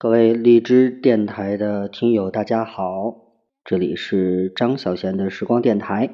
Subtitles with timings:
[0.00, 3.16] 各位荔枝电台的听友，大家好，
[3.64, 6.08] 这里是张小贤的时光电台，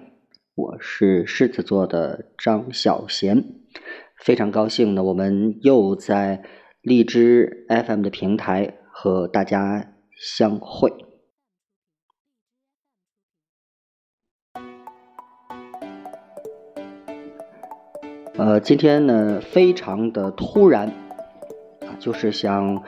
[0.54, 3.44] 我是狮子座的张小贤，
[4.16, 6.42] 非常高兴呢，我们又在
[6.80, 10.90] 荔枝 FM 的平台和大家相会。
[18.38, 20.88] 呃，今天呢，非常的突然
[21.80, 22.82] 啊，就是想。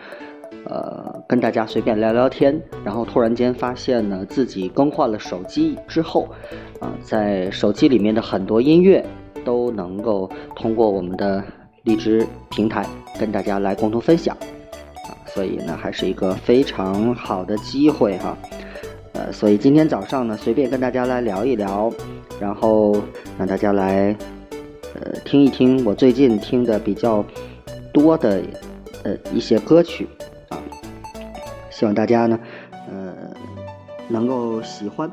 [0.68, 6.28] 呃，跟大家随便聊聊天，然后突然间发现呢，自己更换了手机之后，
[6.80, 9.04] 啊，在手机里面的很多音乐
[9.44, 11.42] 都能够通过我们的
[11.84, 12.84] 荔枝平台
[13.18, 18.36] 跟大家来共同分享，啊，所以呢，还是一个非常好的机会哈，
[19.12, 21.92] 呃，所以今天早上呢，随便跟大家来聊一聊，
[22.40, 22.96] 然后
[23.38, 24.16] 让大家来
[24.94, 27.24] 呃听一听我最近听的比较
[27.92, 28.42] 多的
[29.04, 30.08] 呃一些歌曲。
[31.78, 32.38] 希望大家呢，
[32.88, 33.12] 呃，
[34.08, 35.10] 能够喜欢。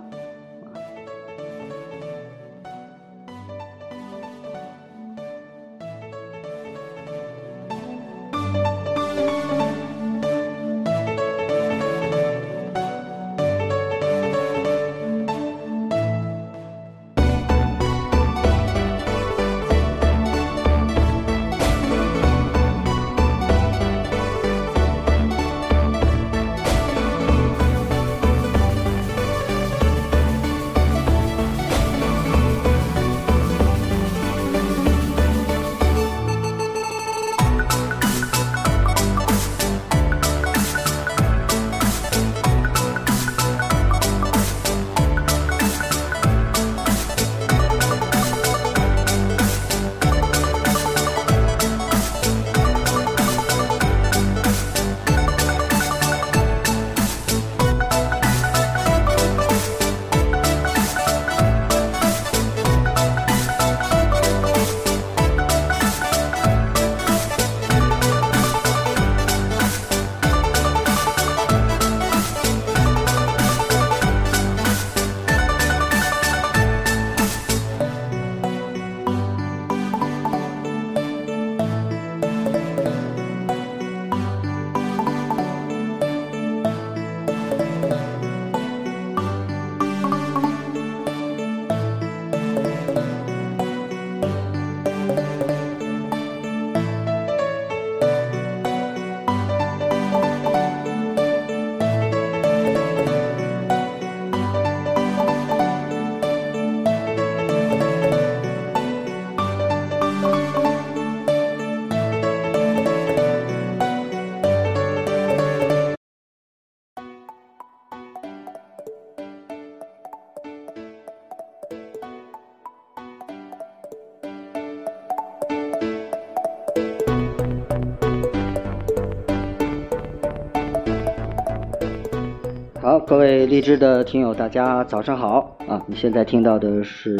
[133.06, 135.82] 各位荔枝的听友，大家早上好啊！
[135.88, 137.20] 你现在听到的是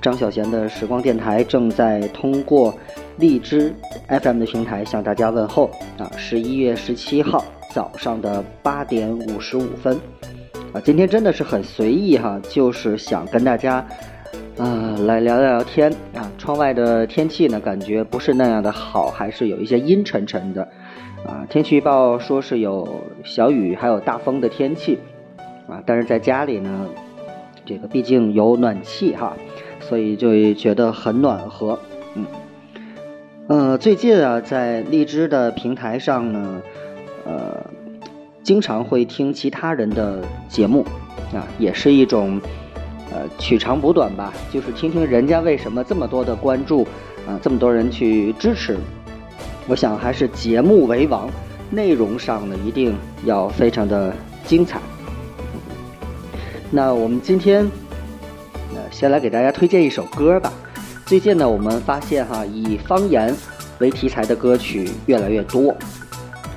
[0.00, 2.72] 张小贤的时光电台，正在通过
[3.18, 3.74] 荔枝
[4.08, 5.68] FM 的平台向大家问候
[5.98, 6.08] 啊！
[6.16, 9.98] 十一月十七号早上的八点五十五分
[10.72, 10.80] 啊！
[10.84, 13.84] 今天真的是很随意哈，就是想跟大家
[14.56, 16.30] 啊来聊聊天啊！
[16.38, 20.62] 窗外的天气呢，感觉不是那样的好，还是有一些阴沉沉的。
[21.26, 24.98] 啊，天气预报说是有小雨，还有大风的天气，
[25.66, 26.86] 啊，但是在家里呢，
[27.64, 29.34] 这个毕竟有暖气哈，
[29.80, 31.78] 所以就觉得很暖和，
[32.14, 32.26] 嗯，
[33.48, 36.60] 呃，最近啊，在荔枝的平台上呢，
[37.24, 37.64] 呃，
[38.42, 40.84] 经常会听其他人的节目，
[41.32, 42.38] 啊，也是一种
[43.10, 46.82] 呃取长补短吧，就是听听人家为什么这么多的关注，
[47.26, 48.76] 啊，这么多人去支持。
[49.66, 51.26] 我想还是节目为王，
[51.70, 52.94] 内容上呢一定
[53.24, 54.78] 要非常的精彩。
[56.74, 57.70] 那我们今天，
[58.74, 60.52] 呃，先来给大家推荐一首歌吧。
[61.06, 63.32] 最近呢，我们发现哈，以方言
[63.78, 65.72] 为题材的歌曲越来越多。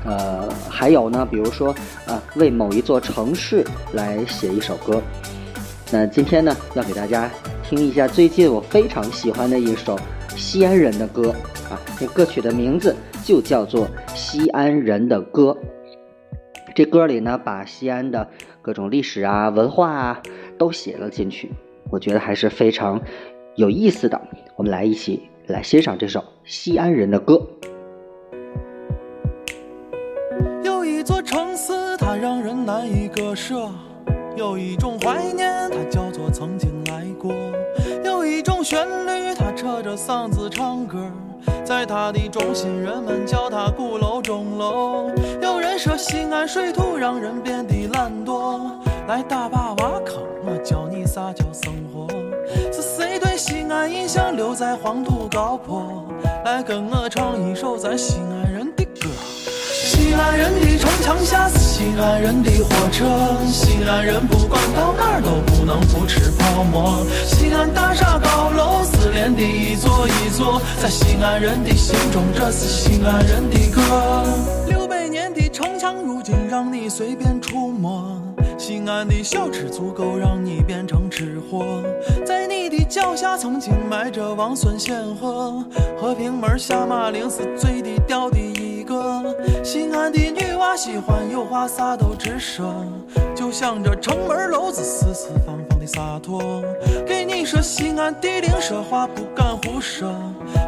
[0.06, 1.70] 呃，还有呢，比如说
[2.08, 5.00] 啊，为某一座城市来写一首歌。
[5.92, 7.30] 那今天呢，要给大家
[7.62, 10.00] 听一下最近我非常喜欢的一首
[10.36, 11.30] 西安人的歌。
[11.70, 13.86] 啊，这歌曲的名字就叫做
[14.16, 15.56] 《西安人的歌》。
[16.74, 18.28] 这歌里呢，把西安的
[18.68, 20.22] 各种历史啊、文化啊
[20.58, 21.54] 都写了进去，
[21.90, 23.02] 我觉得还是非常
[23.56, 24.22] 有意思的。
[24.58, 27.36] 我们来一起来欣赏这首《西安人的歌》。
[30.66, 33.70] 有一座城市，它让人难以割舍。
[34.36, 37.32] 有一种怀念，它叫做曾经来过；
[38.04, 41.10] 有一种旋律，它扯着嗓子唱歌。
[41.64, 45.10] 在他的中心，人们叫它鼓楼钟楼。
[45.42, 48.72] 有人说西安水土让人变得懒惰，
[49.08, 52.08] 来大坝挖坑，我教你啥叫生活。
[52.72, 56.06] 是谁对西安印象留在黄土高坡？
[56.46, 58.87] 来跟我唱一首咱西安人的。
[59.98, 63.04] 西安人的城墙下是西安人的火车，
[63.52, 67.04] 西安人不管到哪儿都不能不吃泡馍。
[67.26, 73.82] 西安大厦高楼是连的一座一座，在西安人的心中这是西安人的歌。
[74.68, 78.22] 六百年的城墙如今让你随便触摸，
[78.56, 81.84] 西安的小吃足够让你变成吃货。
[82.90, 85.62] 脚下曾经埋着王孙显赫，
[86.00, 89.24] 和平门下马陵是最低调的一个。
[89.62, 92.74] 西安的女娃喜欢有话啥都直说，
[93.36, 96.64] 就像这城门楼子四四方方的洒脱。
[97.06, 100.10] 给你说西安地灵说话不敢胡说，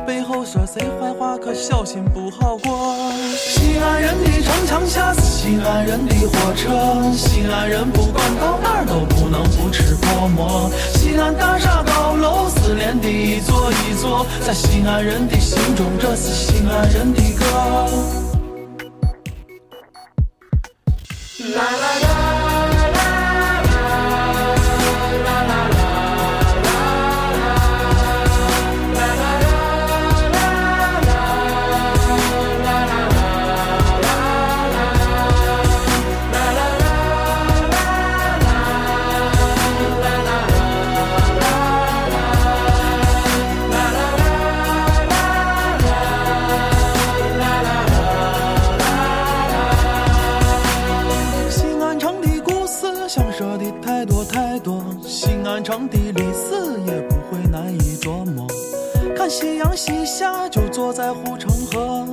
[0.05, 3.13] 背后说谁坏话可小心不好过。
[3.37, 10.69] 西安人的城墙下是西安人的火车，西安人不管到哪都不能不吃泡馍。
[10.95, 17.45] 西安大厦高楼是连的一座一座，在西安人的心中这是西安人的歌。
[21.55, 22.08] 啦啦啦。
[59.39, 62.05] 夕阳西下，就坐在护城河，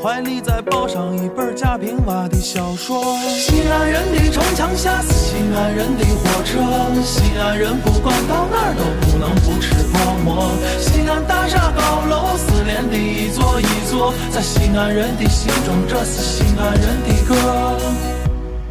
[0.00, 3.02] 怀里再抱上一本贾平凹的小说。
[3.26, 6.62] 西安人的城墙下是西安人的火车，
[7.02, 10.52] 西安人不管到哪儿都不能不吃泡馍。
[10.78, 17.34] 西安大厦高楼是连的一座一座，在西安人的心中，这是西安人的歌。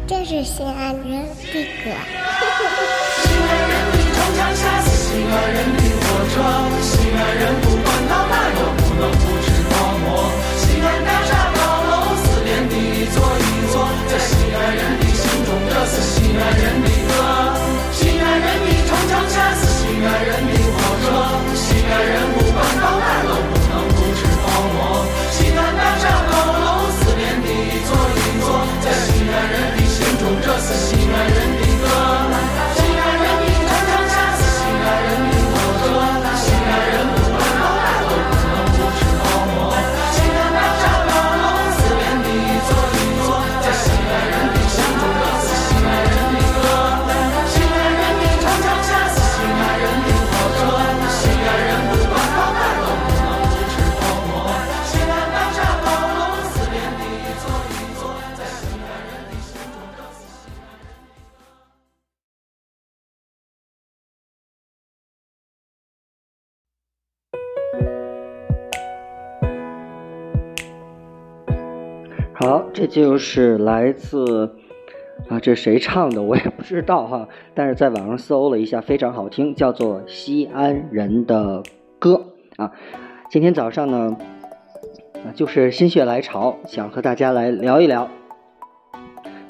[0.06, 1.20] 这是西安人
[1.52, 1.92] 的歌。
[3.20, 6.40] 西安人的城墙下是西安人的火车，
[6.80, 7.03] 西安
[7.34, 9.72] 人不管到哪都不能不吃泡
[10.04, 10.06] 馍。
[10.58, 11.60] 西安大厦高
[11.90, 11.92] 楼
[12.22, 13.74] 是连的一座一座，
[14.08, 17.10] 在西安人的心中，这是西安人的歌。
[17.92, 21.06] 西安人的城墙下是西安人的火车，
[21.54, 24.44] 西安人不管到哪都不能不吃泡
[24.74, 25.06] 馍。
[25.30, 26.32] 西安大厦高
[26.64, 26.66] 楼
[26.98, 28.46] 是连的一座一座，
[28.82, 31.63] 在西安人的心中，这是西安人的
[72.94, 74.54] 就是来自
[75.28, 81.60] 啊，这谁唱的我也不知道哈， 但是在网上搜了一下，非常好听，叫做《西安人的
[81.98, 82.26] 歌》
[82.62, 82.70] 啊。
[83.28, 84.16] 今天早上呢，
[85.26, 88.08] 啊，就是心血来潮，想和大家来聊一聊。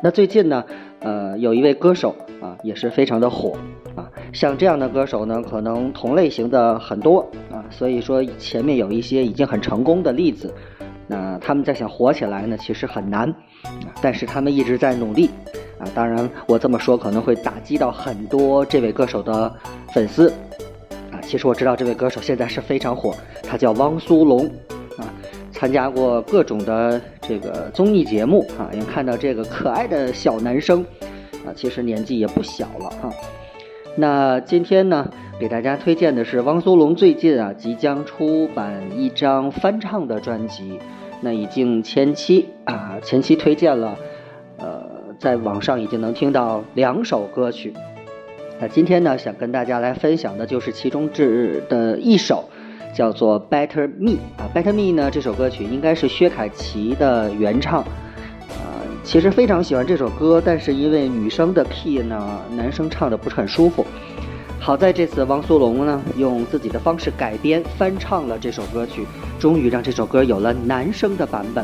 [0.03, 0.65] 那最近呢，
[1.01, 3.59] 呃，有一位歌手啊，也是非常的火
[3.95, 4.09] 啊。
[4.33, 10.51] 像这样的歌手呢，可能同类型的很多啊，所以说前面有一些已经很成功的例子。
[11.07, 13.29] 那他们在想火起来呢，其实很难，
[13.63, 15.31] 啊但是他们一直在努力，
[15.79, 19.55] 啊，当然我这么说可能会打击到很多这位歌手的
[19.93, 20.31] 粉丝，
[21.13, 24.49] 啊，其实我知道这位歌手现在是非常火，他叫汪苏泷，
[24.97, 25.05] 啊，
[25.53, 30.83] 参加过各种的这个综艺节目，啊，也看到这个可爱的小男生，
[31.45, 33.13] 啊，其实年纪也不小了哈。
[33.97, 35.09] 那今天呢，
[35.45, 40.79] 给大家推荐的是汪苏泷最近啊即将出版一张翻唱的专辑，
[41.21, 43.95] 那已经前期啊前期推荐了，
[44.57, 44.83] 呃，
[45.19, 47.75] 在网上已经能听到两首歌曲。
[48.59, 52.49] 那今天呢，想跟大家来分享的就是其中之的一首，
[52.95, 63.85] 叫做《Better Me》啊，《Better Me》呢这首歌曲应该是薛凯琪的原唱，啊、其实非常喜欢这首歌，但是因为女生的 key 呢，男生唱的不是很舒服。
[64.65, 69.07] 好在这次汪苏泷呢，用自己的方式改编翻唱了这首歌曲，
[69.39, 71.63] 终于让这首歌有了男生的版本。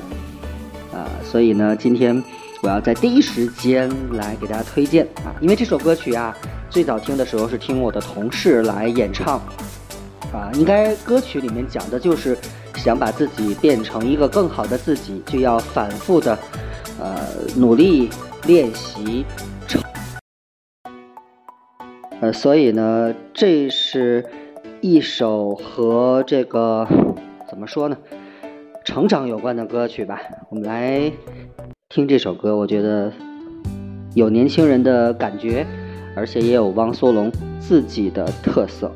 [0.93, 2.23] 啊，所以呢，今天
[2.61, 6.37] 我要在第一时间来给大家推荐啊，因为这首歌曲啊，
[6.69, 9.41] 最早听的时候是听我的同事来演唱。
[10.31, 12.37] 啊，应该歌曲里面讲的就是
[12.77, 16.39] 想把自己变成一个更好的自己，就要反复的，
[17.01, 17.19] 呃，
[17.57, 18.11] 努力
[18.45, 19.25] 练习。
[22.21, 24.27] 呃，所以呢，这是
[24.83, 26.87] 一首和这个
[27.49, 27.97] 怎么说呢，
[28.85, 30.21] 成长有关的歌曲吧。
[30.51, 31.11] 我们来
[31.89, 33.11] 听这首歌，我觉得
[34.15, 35.67] 有年轻人的感觉，
[36.15, 38.93] 而且也有汪苏泷自己的特色。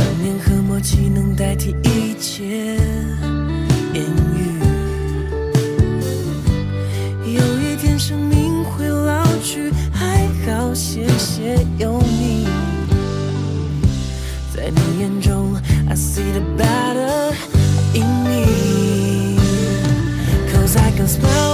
[0.00, 2.42] 想念和默契能代替一切
[3.92, 4.02] 言
[4.34, 4.58] 语。
[7.34, 12.48] 有一天生命会老去，还好谢谢有你。
[14.54, 15.54] 在你眼中
[15.86, 17.34] ，I see the better
[17.92, 19.38] in me，cause
[20.78, 21.49] I can smell。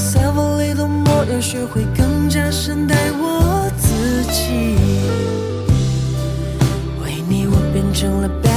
[0.00, 4.78] 洒脱离了模样学会更加善待我自己。
[7.04, 8.49] 为你我变成了白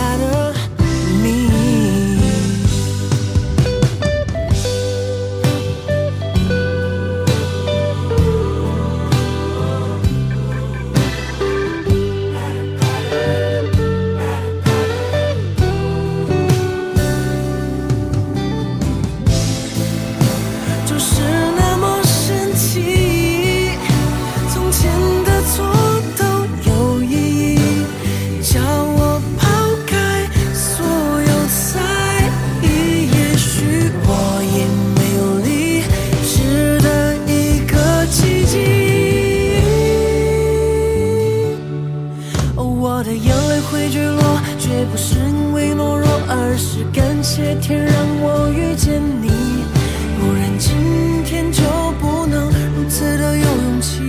[47.63, 49.29] 天让我遇见你
[50.19, 51.63] 不然今天就
[51.97, 54.01] 不能如此的有勇气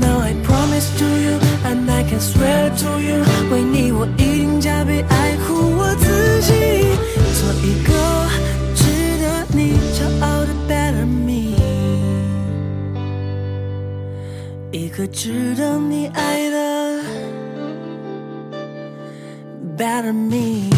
[0.00, 3.22] now i promise to you and i can swear to you
[3.52, 6.54] 为你我一定加倍爱护我自己。
[7.34, 7.92] 做一个
[8.74, 8.86] 值
[9.20, 11.54] 得你骄傲的 better me
[14.72, 15.97] 一个值得你
[19.78, 20.68] better me。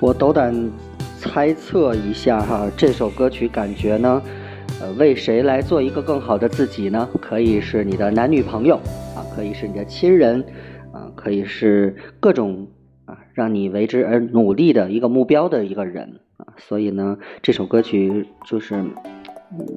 [0.00, 0.70] 我斗胆
[1.18, 4.22] 猜测一下哈，这首歌曲感觉呢，
[4.80, 7.06] 呃，为谁来做一个更好的自己呢？
[7.20, 8.76] 可以是你的男女朋友
[9.14, 10.42] 啊，可以是你的亲人
[10.92, 12.66] 啊，可以是各种
[13.04, 16.46] 啊让你为之而努力的一个目标的一个人啊。
[16.56, 18.82] 所以呢，这首歌曲就是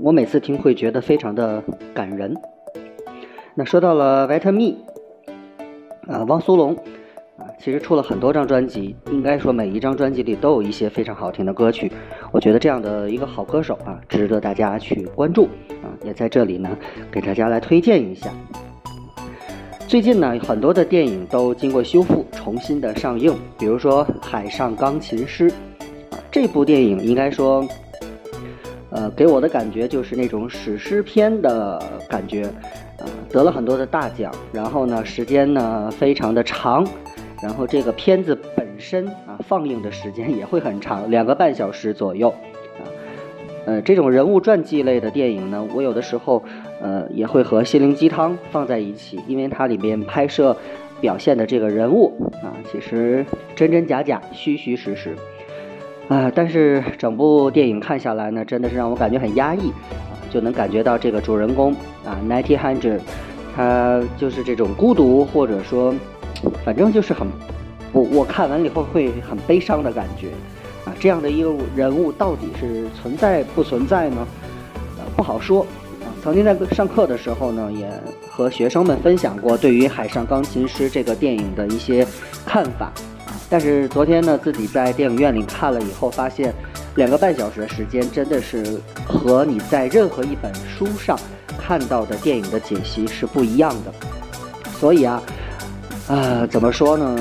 [0.01, 1.61] 我每次听会觉得非常的
[1.93, 2.33] 感人。
[3.57, 4.75] 那说到了 Vitamin，
[6.07, 6.75] 啊，汪苏泷
[7.37, 11.89] 啊，其实出了很多张专辑，应该说每一张专辑里都有一些非常好听的歌曲。
[12.33, 15.45] 我觉得这样的一个好歌手啊，值得大家去关注
[15.81, 16.77] 啊，也在这里呢
[17.09, 18.29] 给大家来推荐一下。
[19.87, 25.49] 最近呢，很多的电影都经过修复，重新的上映，比如说《海上钢琴师》
[26.11, 27.65] 啊，这部电影应该说，
[28.89, 32.51] 呃，给我的感觉就是那种史诗片的感觉，
[32.99, 36.85] 啊，得了很多的大奖，然后呢，时间呢非常的长，
[37.41, 42.83] 然后这个片子本身啊，放映的时间也会很长，两个半小时左右啊。
[43.65, 46.43] 呃，这种人物传记类的电影呢，我有的时候，
[46.81, 50.55] 呃，也会和心灵鸡汤放在一起，因为它里面拍摄
[51.01, 53.25] 表现的这个人物啊，其实
[53.55, 55.15] 真真假假，虚虚实实，
[56.07, 61.73] 啊，但是整部电影看下来呢，真的是让我感觉很压抑啊，就能感觉到这个主人公
[62.05, 62.99] 啊，Ninety Hundred，
[63.55, 65.95] 他就是这种孤独，或者说，
[66.63, 67.27] 反正就是很，
[67.91, 70.27] 我我看完了以后会很悲伤的感觉。
[70.85, 74.27] 啊，这样的一个人物到底是存在不存在呢？
[74.99, 75.61] 呃，不好说。
[76.01, 77.89] 啊，曾经在上课的时候呢，也
[78.29, 82.05] 和学生们分享过对于《海上钢琴师》这个电影的一些
[82.45, 82.91] 看法。
[83.49, 86.53] 但是昨天呢，自己在电影院里看了以后，发现
[86.95, 88.63] 两个半小时的时间真的是
[89.05, 91.17] 和你在任何一本书上
[91.57, 93.93] 看到的电影的解析是不一样的。
[94.79, 95.21] 所以啊，
[96.07, 97.15] 啊，怎么说呢？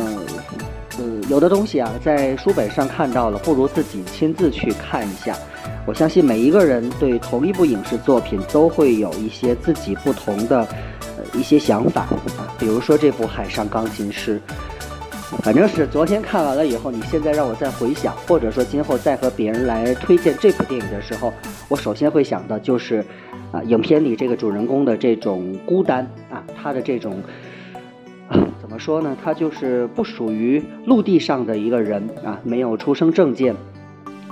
[0.98, 5.36] 呃，有的东西啊，在书本上看到了，不如自己亲自去看一下。
[5.86, 10.60] 我相信每一个人对同一部影视作品都会有一些自己不同的
[11.00, 12.02] 呃一些想法
[12.38, 12.48] 啊。
[12.58, 14.36] 比如说这部《海上钢琴师》，
[15.42, 21.32] 反正是昨天看完了以后，你现在让我再回想，或者说今后再和别人来推荐这部电影的时候，
[21.68, 23.04] 我首先会想的就是
[23.52, 27.22] 啊，影片里这个主人公的这种孤单啊，他的这种
[28.28, 28.38] 啊。
[28.60, 29.16] 怎么说呢？
[29.22, 33.54] 他就是不属于陆地上的一个人啊，没有出生证件，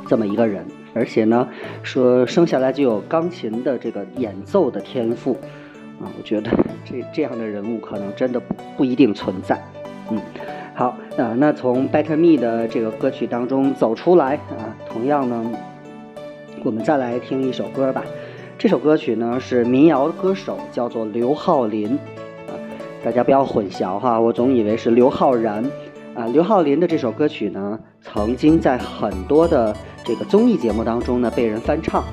[0.08, 1.46] 这么一个人，而且呢，
[1.82, 5.34] 说生下来就有钢琴的这个演奏的天赋
[6.00, 6.50] 啊，我觉得
[6.84, 9.62] 这这样的人物可能真的不不一定存在。
[10.10, 10.18] 嗯，
[10.74, 15.50] 好啊，那从《Better Me》的这个歌曲当中走出来啊，同样呢，
[16.64, 18.02] 我们再来听一首歌吧。
[18.58, 21.98] 这首歌曲呢是民谣歌手叫做刘浩林。
[23.04, 25.64] 大家不要混淆哈，我总以为是刘昊然，
[26.14, 32.04] 啊，刘浩林的这首歌曲呢，曾经在很多的这个综艺节目当中呢被人翻唱，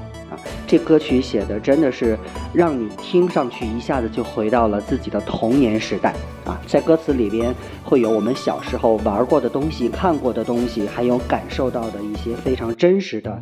[0.70, 2.16] 这歌曲写的真的是
[2.54, 6.14] 让你听上去一下子就回到了自己的童年时代，
[6.46, 7.52] 啊，在歌词里边
[7.84, 13.42] 会有我们小时候玩过的东西、看过的东西，还有感受到的一些非常真实的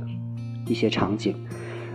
[0.68, 1.36] 一些场景。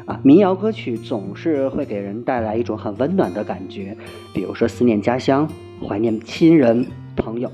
[0.04, 3.96] 啊，民谣歌曲总是会给人带来一种很温暖的感觉，
[4.34, 5.48] 比如说思念家乡、
[5.88, 7.50] 怀念亲人、朋友。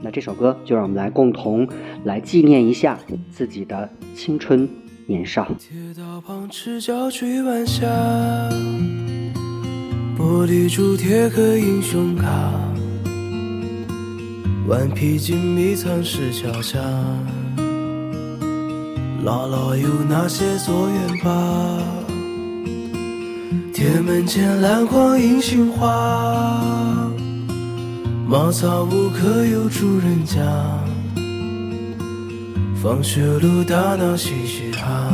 [0.00, 1.66] 那这首歌就让我们来共同
[2.04, 2.96] 来纪念一下
[3.32, 4.68] 自己的青春
[5.12, 5.44] 年少。
[5.58, 7.86] 铁道旁赤脚追晚霞，
[10.16, 12.26] 玻璃珠贴个英雄卡，
[14.66, 16.78] 顽皮筋迷藏石桥下。
[19.22, 21.78] 姥姥有那些作业吧？
[23.74, 27.12] 铁门前篮筐银杏花，
[28.26, 30.40] 茅草屋可有住人家？
[32.82, 35.08] 放学路打闹嘻嘻哈，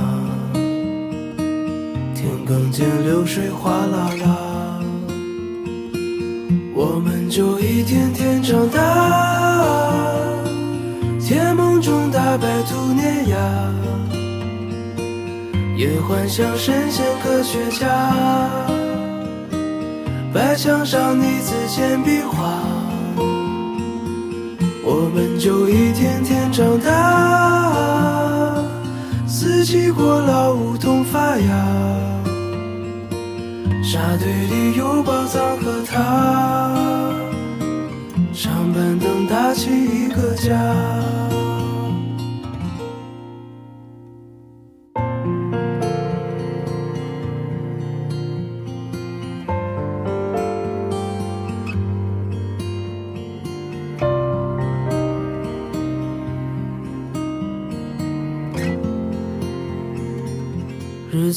[2.14, 4.80] 田埂间流水哗啦啦，
[6.74, 8.80] 我们就一天天长大，
[11.20, 13.36] 甜梦中大白兔年牙。
[15.76, 17.86] 也幻想神仙科学家，
[20.32, 22.22] 白墙上你字简笔，
[24.90, 28.64] 我们就一天天长大，
[29.26, 31.50] 四季过老梧桐发芽，
[33.84, 36.74] 沙堆里有宝藏和他，
[38.32, 40.56] 长板凳搭起一个家。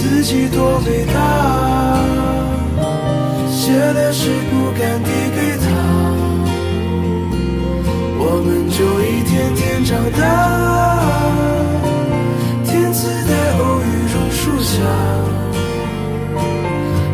[0.00, 1.14] 自己多伟大，
[3.50, 5.66] 写的诗不敢递给他，
[8.18, 10.20] 我们就一天天长大，
[12.64, 14.72] 天赐的偶遇榕树下，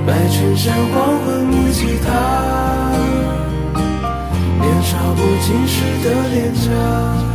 [0.07, 0.95] 白衬衫黄
[1.27, 2.09] 昏木吉他，
[4.61, 7.26] 年少不经事的脸颊。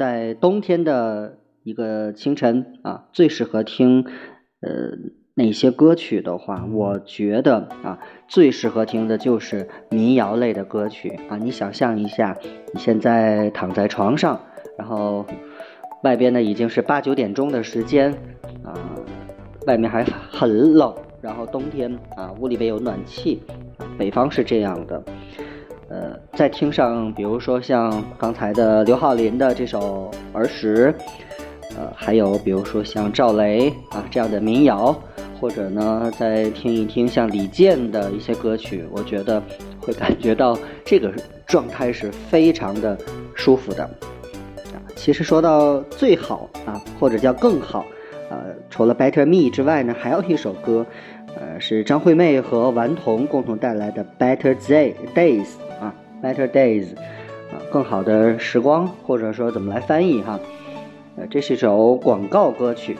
[0.00, 4.06] 在冬天的一个清晨啊，最适合听
[4.62, 4.96] 呃
[5.34, 11.36] 哪些歌曲的话，我觉得啊，最适合听的就是民谣类的歌曲啊。
[11.36, 12.34] 你想象一下，
[12.72, 14.40] 你现在躺在床上，
[14.78, 15.26] 然后
[16.02, 18.10] 外边呢已经是八九点钟的时间
[18.64, 18.72] 啊，
[19.66, 23.42] 外面还很冷，然后冬天啊，屋里边有暖气，
[23.98, 25.04] 北方是这样的。
[25.90, 30.94] 呃，再听上，比如说像刚才的刘浩林的这首《儿时》，
[31.76, 34.96] 呃，还有比如说像赵雷啊这样的民谣，
[35.40, 39.42] 或者呢再听一听像李健的一些歌曲，我觉得
[39.80, 41.12] 会感觉到这个
[41.44, 42.96] 状态是非常的
[43.34, 43.82] 舒服的。
[43.82, 47.84] 啊，其实说到最好啊，或者叫更好，
[48.30, 48.36] 呃，
[48.70, 50.86] 除了《Better Me》之外呢，还有一首歌，
[51.36, 55.46] 呃，是张惠妹和顽童共同带来的《Better Day Days》
[55.80, 60.38] 啊，《Better Days》啊，更好的时光，或者说怎么来翻译哈？
[61.16, 62.96] 呃，这是一首广告歌曲。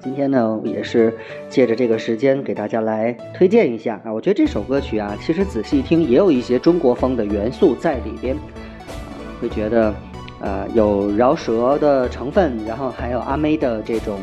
[0.00, 1.12] 今天呢，也是
[1.48, 4.12] 借着这个时间给大家来推荐一下啊。
[4.12, 9.94] 我觉得这首歌曲啊，其实仔细听也有一些中国风的元素在里边，啊，会觉得
[10.40, 14.18] 呃有饶舌的成分，然后还有阿妹的这种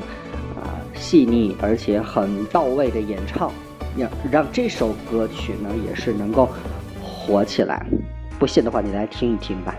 [0.99, 3.51] 细腻而且很到位的演唱，
[3.97, 6.49] 让让这首歌曲呢也是能够
[7.01, 7.85] 火起来。
[8.38, 9.73] 不信的话，你来听一听吧。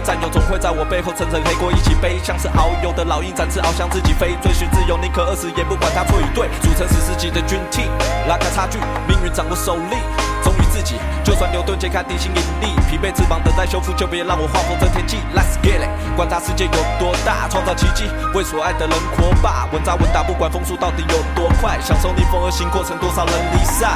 [0.00, 7.88] 战友总会在我背后层层黑锅一起背，像是遨游的老鹰展翅翱翔自己飞，追寻自由宁可饿死也不管他错与对，组成十世纪的军 team，
[8.28, 9.96] 拉开差距，命运掌握手里，
[10.42, 23.90] 忠于自己，就算牛顿揭开地心引力，疲惫翅膀等待修复，就别让我画风这天气，Let's get it，观察世界有多大，创造奇迹，为所爱的人活吧，稳扎稳打，不管风速到底有多快，享受逆风而行过程，多少人离散。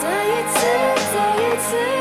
[0.00, 0.60] 再一次，
[1.12, 1.99] 再一次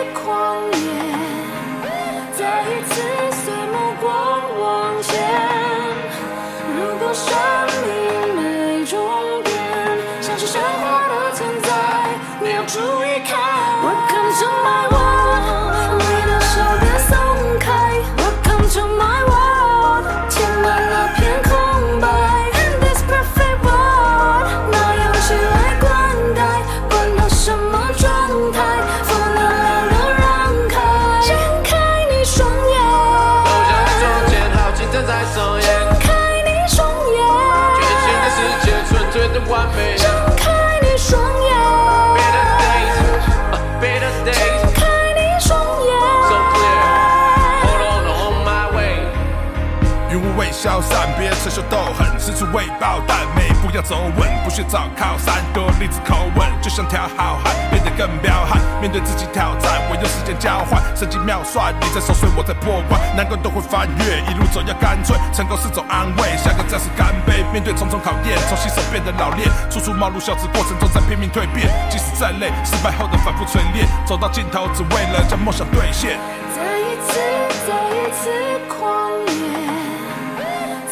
[50.60, 76.20] 消散，别逞凶斗狠，吃出未爆弹，每一步要走稳，不学找靠山，多立志口吻，就像条好汉，变得更彪悍，面对自己挑战，我用时间交换，神机妙算，你在守岁，我在破关，难关都会翻越，一路走要干脆，成功是种安慰，下个战士干杯，面对重重考验，从新手变得老练，处处冒入小子过程中在拼命蜕变，即使再累，失败后的反复锤炼，走到尽头只为了将梦想兑现。
[76.52, 77.16] 再一次，
[77.64, 78.28] 再一次
[78.68, 79.79] 狂野，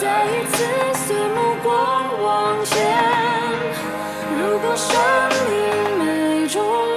[0.08, 0.64] 再一次
[1.06, 2.78] 随目光往前。
[4.40, 4.96] 如果生
[5.50, 6.97] 命没终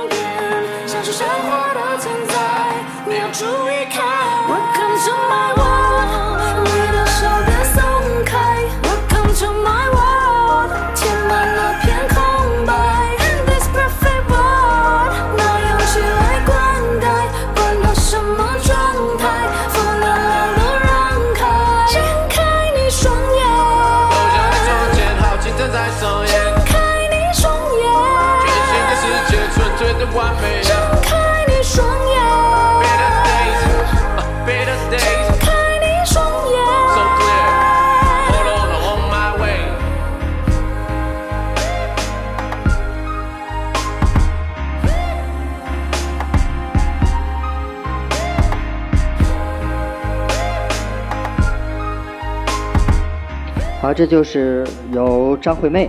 [54.01, 55.85] 这就是由张惠妹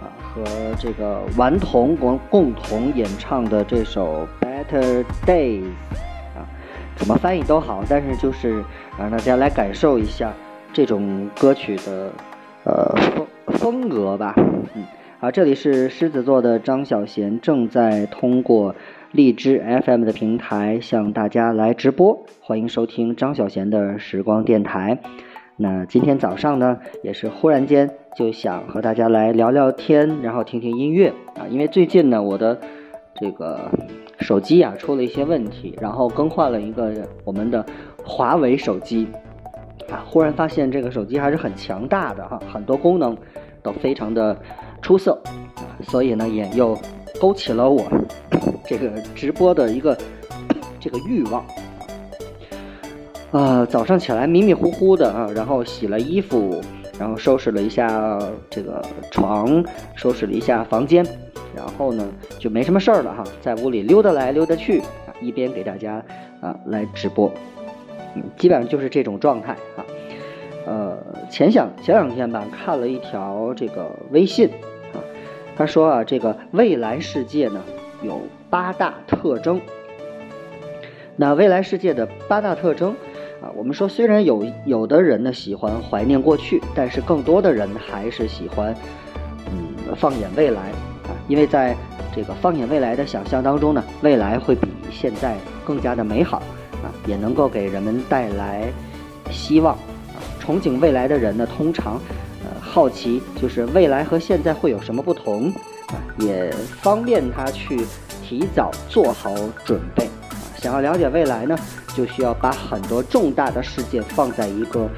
[0.00, 0.42] 啊和
[0.80, 5.62] 这个顽童共共同演唱的这首《Better Days》
[6.36, 6.42] 啊，
[6.96, 8.64] 怎么翻译都好，但是就是
[8.98, 10.32] 让大家来感受一下
[10.72, 12.10] 这种歌曲的
[12.64, 14.34] 呃风风格吧。
[14.74, 14.82] 嗯，
[15.20, 18.74] 好，这里是狮子座的张小贤正在通过
[19.12, 24.98] 荔枝 FM 的平台向大家来直播，欢迎收听张小贤的时光电台。
[25.56, 31.12] 那今天早上呢，也是忽然间就想和大家来聊聊天，然后听听音乐。
[31.34, 32.58] 啊，因为最近呢，我的
[33.20, 33.70] 这个
[34.20, 36.90] 手机啊出了一些问题，然后更换了一个
[37.24, 37.64] 我们的
[38.04, 39.06] 华为手机。
[39.90, 43.16] 啊，忽然发现这个手机还是很强大的哈，很多功能
[43.62, 44.34] 都非常的
[44.80, 45.20] 出色，
[45.82, 46.76] 所以呢，也又
[47.20, 47.84] 勾起了我
[48.64, 49.96] 这个直播的一个
[50.80, 51.44] 这个欲望。
[53.32, 56.60] 啊，早上起来迷迷糊糊的啊，然后洗了衣服，
[56.98, 58.18] 然后收拾了一下
[58.50, 59.64] 这个床，
[59.94, 61.02] 收拾了一下房间，
[61.56, 62.06] 然后呢
[62.38, 64.82] 就没什么事儿了哈，在屋里溜达来溜达去，
[65.22, 66.04] 一边给大家
[66.42, 67.32] 啊来直播，
[68.14, 69.84] 嗯，基本上就是这种状态啊。
[70.66, 70.98] 呃，
[71.30, 74.46] 前想前两天吧，看了一条这个微信
[74.92, 75.00] 啊，
[75.56, 77.64] 他说啊，这个未来世界呢
[78.02, 79.58] 有八大特征。
[81.16, 82.94] 那未来世界的八大特征
[83.42, 88.72] 啊，我们说虽然有有的人呢喜欢怀念过去，但是更多的人还是喜欢
[89.46, 90.70] 嗯放眼未来
[91.08, 91.76] 啊，因为在
[92.14, 96.36] 这个放眼未来的想象当中呢，未来会比现在更加的美好
[96.84, 98.72] 啊，也能够给人们带来
[99.28, 100.22] 希望啊。
[100.40, 101.94] 憧憬未来的人呢，通常
[102.44, 105.48] 呃好奇就是未来和现在会有什么不同
[105.88, 106.48] 啊，也
[106.80, 107.84] 方便他去
[108.22, 110.38] 提早做好准备啊。
[110.56, 111.58] 想要了解未来呢，
[111.94, 114.88] 就需要把很多重大的事件放在一个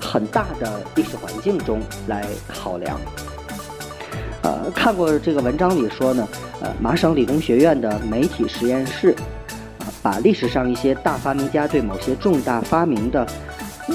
[0.00, 2.98] 很大的历史环境中来考量。
[4.42, 6.28] 呃，看过这个文章里说呢，
[6.60, 9.14] 呃，麻省理工学院的媒体实验室，
[9.80, 13.26] 啊、把历史上一些大发明家对某些重大发明的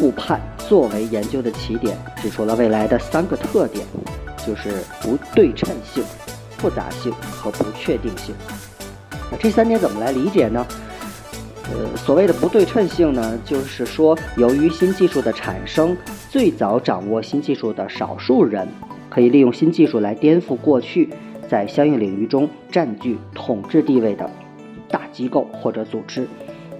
[0.01, 3.85] 误判作为研究的起点，指出了未来的三个特点，
[4.45, 6.03] 就是不对称性、
[6.57, 8.35] 复杂性和不确定性。
[9.31, 10.65] 那这三点怎么来理解呢？
[11.73, 15.95] 呃，所谓的不对称性呢，就是说，由于新技术的产生，
[16.29, 18.67] 最早掌握新技术的少数人，
[19.09, 21.09] 可以利用新技术来颠覆过去
[21.47, 24.29] 在相应领域中占据统治地位的
[24.89, 26.27] 大机构或者组织。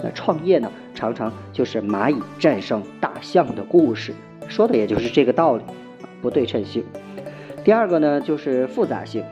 [0.04, 4.14] 那创业呢，常常就是蚂蚁战胜大象的故事，
[4.48, 5.64] 说的也就是这个道理。
[6.22, 6.84] 不对称性。
[7.64, 9.24] 第二个呢，就是复杂性，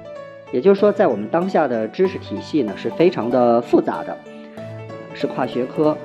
[0.52, 4.18] 也就是说，在我们当下的知识体系呢，是非常的复杂的。
[5.20, 5.98] 是跨学科，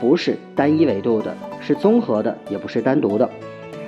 [0.00, 3.30] 不是单一维度的，是综合的，也不是单独的。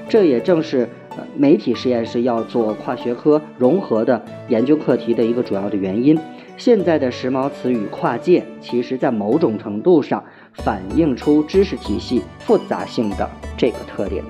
[0.08, 6.16] 这也正是呃媒体实验室要做跨学科融合的研究课题的一个主要的原因。
[6.56, 10.22] 现在的时髦词语“跨界”，其实在某种程度上
[10.54, 14.22] 反映出知识体系复杂性的这个特点。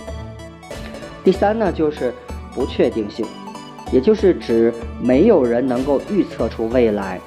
[1.22, 2.12] 第三呢，就是
[2.54, 3.26] 不确定性，
[3.92, 7.20] 也就是指没有人能够预测出未来。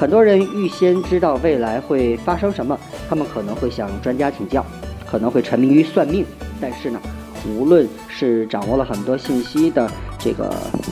[0.00, 4.64] 很多人预先知道未来会发生什么，他们可能会向专家请教，
[5.06, 6.24] 可能会沉迷于算命，
[6.58, 6.98] 但是呢，
[7.46, 9.86] 无论是掌握了很多信息的
[10.18, 10.50] 这个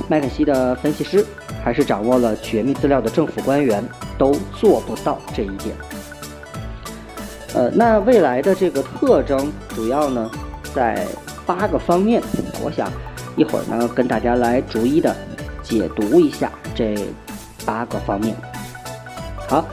[0.08, 1.24] 麦肯锡的分析师，
[1.64, 3.82] 还是掌握了绝密资料的政府官员，
[4.18, 5.74] 都做不到这一点。
[7.54, 10.30] 呃，那未来的这个特征主要呢
[10.74, 11.06] 在
[11.46, 12.22] 八个方面，
[12.62, 12.92] 我想
[13.38, 15.16] 一会儿呢跟大家来逐一的
[15.62, 16.94] 解读一下这
[17.64, 18.36] 八个方面。
[19.48, 19.66] 好，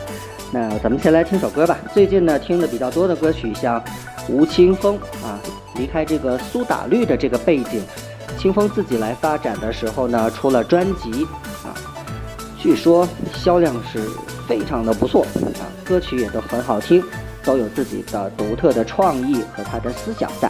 [0.53, 1.77] 那咱们先来听首歌吧。
[1.93, 3.83] 最近呢听的比较多的歌曲，像
[4.29, 5.37] 吴青峰啊，
[5.75, 7.83] 离开这个苏打绿的这个背景，
[8.37, 11.25] 清风自己来发展的时候呢，出了专辑
[11.65, 11.75] 啊，
[12.57, 13.99] 据说销量是
[14.47, 15.25] 非常的不错
[15.59, 17.03] 啊，歌曲也都很好听，
[17.43, 20.49] 都有自己的独特的创意和他的思想在。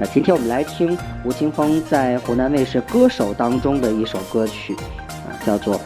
[0.00, 4.74] 那今天我们来听吴青峰在湖南卫视《歌手》当中的一首歌曲
[5.10, 5.74] 啊，叫做《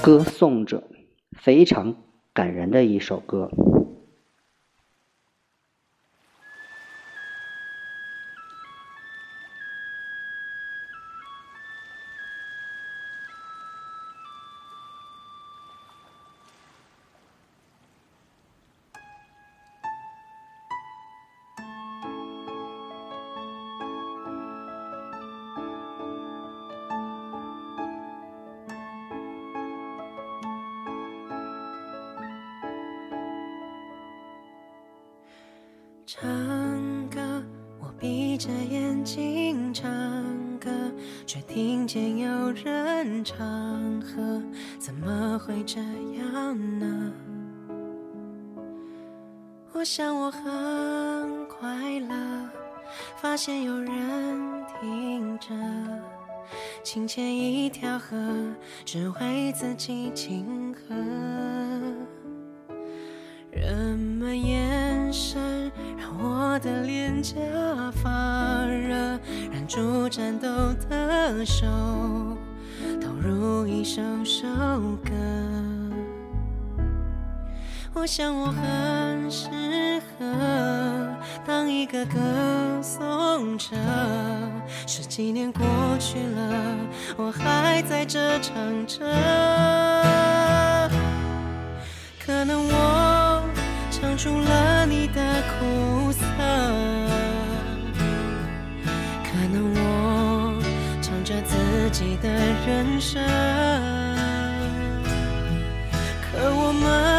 [0.00, 0.78] 歌颂者》，
[1.38, 1.94] 非常
[2.36, 3.48] 感人的一首歌。
[53.36, 55.48] 发现有人听着，
[56.82, 58.16] 清浅一条河，
[58.82, 60.94] 只为自己庆贺。
[63.52, 67.36] 人们眼神让我的脸颊
[68.02, 69.20] 发热，
[69.52, 70.48] 燃出战斗
[70.88, 71.66] 的手，
[72.98, 74.46] 投入一首首
[75.04, 75.12] 歌。
[77.98, 79.48] 我想我很适
[80.18, 80.26] 合
[81.46, 82.18] 当一个歌
[82.82, 83.74] 颂者。
[84.86, 85.66] 十几年过
[85.98, 86.76] 去了，
[87.16, 88.54] 我还在这唱
[88.86, 89.00] 着。
[92.24, 93.42] 可能我
[93.90, 96.20] 唱出了你的苦涩，
[99.24, 100.62] 可能我
[101.00, 103.22] 唱着自己的人生，
[106.20, 107.15] 可我们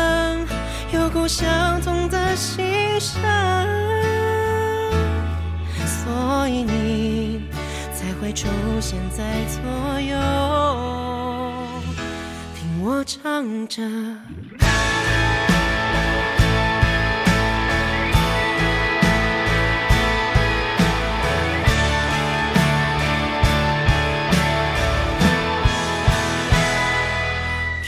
[1.28, 3.22] 相同的心声，
[5.86, 7.42] 所以你
[7.94, 8.48] 才会出
[8.80, 9.62] 现在左
[10.00, 10.18] 右，
[12.56, 13.84] 听我唱着。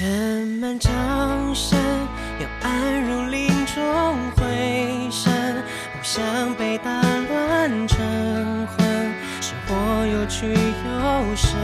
[0.01, 0.91] 人们掌
[1.53, 1.77] 声
[2.39, 3.28] 又暗入林
[3.79, 5.31] 中回声，
[5.93, 7.97] 不想被打乱成
[8.67, 8.85] 魂，
[9.39, 11.57] 生活有曲有声。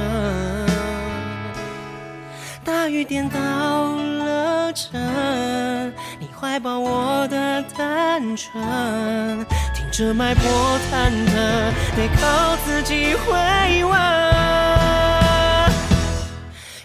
[2.64, 4.98] 大雨颠倒了城，
[6.18, 11.36] 你怀抱我的单纯，听着脉搏忐忑，
[11.98, 13.92] 得靠自己回温。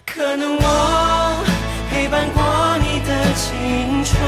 [0.05, 1.43] 可能我
[1.89, 2.43] 陪伴过
[2.79, 4.19] 你的青春，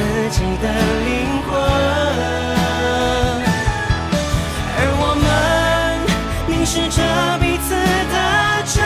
[0.00, 0.66] 自己的
[1.04, 1.08] 灵
[1.42, 1.50] 魂，
[4.76, 5.28] 而我们
[6.48, 6.98] 凝视着
[7.38, 7.68] 彼此
[8.08, 8.16] 的
[8.64, 8.80] 真，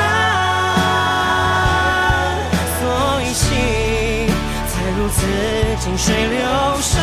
[2.80, 2.82] 所
[3.22, 3.46] 以心
[4.66, 5.16] 才如此
[5.78, 6.42] 静水流
[6.80, 6.93] 深，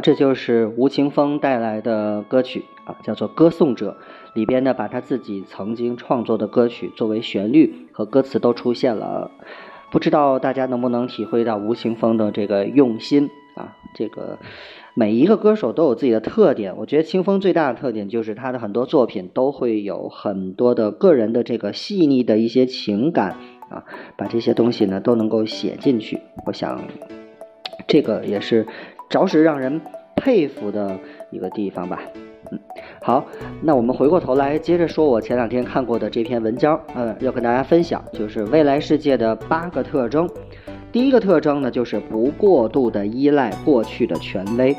[0.00, 3.96] 这就是吴青峰带来的歌曲啊，叫做《歌颂者》。
[4.32, 9.32] 里边呢，把他自己曾经创作的歌曲作为旋律和歌词都出现了。
[9.90, 13.76] 不知道大家能不能体会到吴青峰的这个用心啊？
[13.92, 14.38] 这个
[14.94, 23.36] 每一个歌手都有自己的特点，我觉得青峰最大的特点就是他的很多作品都会有很多的个人的这个细腻的一些情感
[23.68, 23.84] 啊，
[24.16, 26.20] 把这些东西呢都能够写进去。
[26.46, 26.80] 我想，
[27.88, 28.68] 这个也是。
[29.10, 29.78] 着实让人
[30.16, 30.98] 佩服的
[31.30, 32.00] 一个地方吧。
[32.50, 32.58] 嗯，
[33.02, 33.26] 好，
[33.60, 40.26] 那我们回过头来接着说，我前两天看过的这篇文章，嗯，要跟大家分享，就是未来世界的八个特征。
[40.92, 44.74] 第一个特征呢，就是不过度的依赖过去的权威。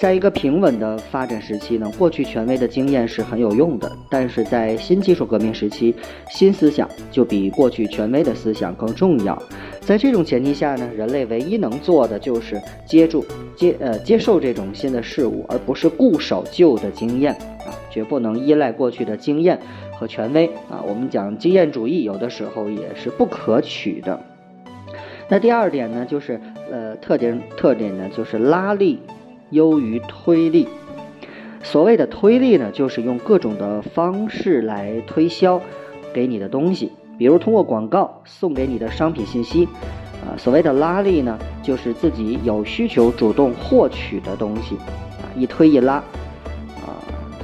[0.00, 5.94] 在一个平稳的发展时期呢，过去权威的经验是很有用的，但是在新技术革命时期，
[6.30, 9.40] 新思想就比过去权威的思想更重要。
[9.80, 13.24] 在这种前提下呢，人类唯一能做的就是接住
[13.54, 17.32] 接呃接受这种新的事物，而不是固守旧的经验
[17.64, 19.60] 啊，绝不能依赖过去的经验
[19.92, 20.82] 和权威啊。
[20.84, 24.18] 我们讲经验主义，有的时候也是不可取的。
[25.28, 29.00] 那第二点呢，就是呃特点特点呢，就是拉力。
[29.52, 30.66] 优于推力。
[31.62, 35.60] 所谓的推力呢，就是用各种的方式来推销
[36.14, 39.68] 给你的东西，比如通过广告送给你的商品信息。
[40.24, 44.74] 啊，所谓的拉力呢，就是自己有需求主动获取的东西。
[44.76, 45.96] 啊，一推一拉。
[45.96, 46.96] 啊，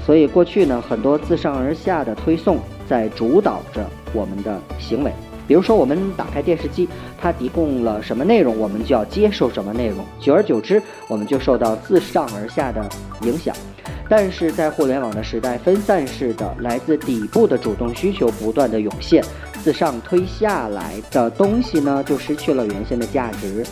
[0.07, 2.57] 所以过去呢，很多自上而下的推送
[2.89, 5.13] 在主导着我们的行为。
[5.49, 6.87] 比如说，我们打开电视机，
[7.19, 10.05] 它提供了什么内容，我们就要接受什么内容。
[10.21, 12.87] 久而久之，我们就受到自上而下的
[13.23, 13.57] 影响。
[14.11, 19.25] 但是在互联网的时代，分散式的来自底部的主动需求不断的涌现，
[19.63, 23.65] 自上推下来的东西呢，就失去了原先的价值。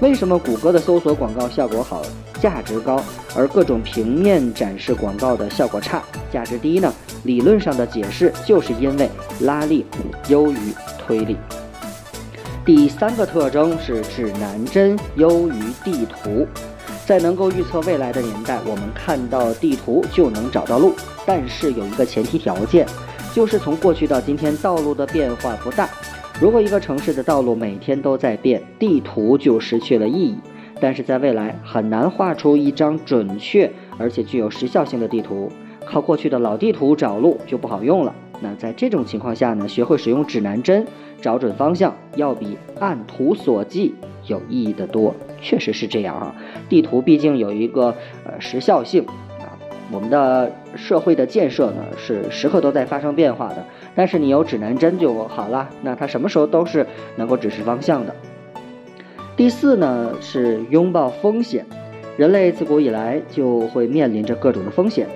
[0.00, 2.02] 为什么谷歌的搜索广告效果好，
[2.40, 3.02] 价值高，
[3.36, 6.92] 而各种平面展示广告的效果差，价值低呢？
[7.22, 9.08] 理论上的解释就是因为
[9.40, 9.86] 拉力
[10.28, 10.58] 优于。
[11.06, 11.36] 推力。
[12.64, 16.46] 第三个特征是指南针优于地图。
[17.04, 20.94] 在能够预测未来的年代，我们看到地图就能找到路。
[21.26, 22.86] 但是有一个前提条件，
[23.34, 25.88] 就是从过去到今天，道路的变化不大。
[26.40, 30.38] 如果一个城市的道路每天都在变，地图就失去了意义。
[30.80, 33.68] 但是在未来，很难画出一张准确
[33.98, 35.50] 而且具有时效性的地图。
[35.84, 38.14] 靠过去的老地图找路就不好用了。
[38.40, 40.86] 那在这种情况下呢，学会使用指南针
[41.20, 43.92] 找准方向，要比按图索骥
[44.28, 45.12] 有意义的多。
[45.42, 46.32] 确实是这样啊，
[46.68, 49.04] 地图毕竟有一个呃时效性。
[49.90, 53.64] 我们的社会的建设呢，是时刻都在发生变化的。
[53.94, 58.14] 但是你有指南针就好了，那它什么时候都是能够指示方向的。
[59.36, 61.64] 第四呢，是拥抱风险。
[62.16, 65.06] 人类自古以来就会面临着各种的风险。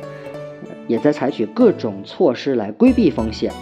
[0.86, 3.52] 也在采取各种措施来规避风险。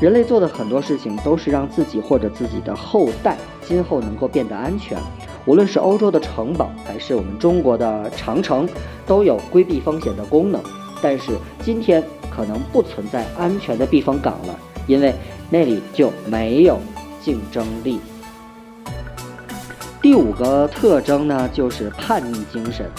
[0.00, 4.98] 人类做的很多事情都是让自己或者自己的后代今后能够变得安全。
[5.46, 8.68] 无论是欧洲的城堡，还是我们中国的长城，
[9.06, 10.60] 都有规避风险的功能。
[11.00, 11.32] 但是
[11.62, 15.14] 今天可能不存在安全的避风港了，因为
[15.48, 16.78] 那里就没有
[17.22, 18.00] 竞争力。
[20.02, 22.90] 第五个特征呢，就是叛逆精神。